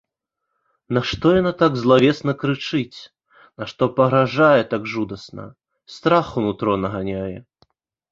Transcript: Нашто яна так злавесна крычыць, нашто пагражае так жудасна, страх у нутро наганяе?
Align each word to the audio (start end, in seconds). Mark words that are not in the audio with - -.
Нашто 0.97 1.27
яна 1.41 1.49
так 1.61 1.73
злавесна 1.81 2.33
крычыць, 2.43 2.99
нашто 3.63 3.83
пагражае 3.99 4.63
так 4.73 4.89
жудасна, 4.95 5.45
страх 5.97 6.33
у 6.41 6.45
нутро 6.47 6.73
наганяе? 6.87 7.37